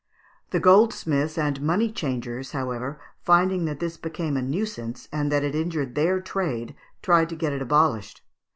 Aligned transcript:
The 0.49 0.59
goldsmiths 0.59 1.37
and 1.37 1.61
money 1.61 1.91
changers, 1.91 2.53
however, 2.53 2.99
finding 3.23 3.65
that 3.65 3.79
this 3.79 3.97
became 3.97 4.35
a 4.35 4.41
nuisance, 4.41 5.07
and 5.11 5.31
that 5.31 5.43
it 5.43 5.53
injured 5.53 5.93
their 5.93 6.19
trade, 6.19 6.73
tried 7.03 7.29
to 7.29 7.35
get 7.35 7.53
it 7.53 7.61
abolished. 7.61 8.23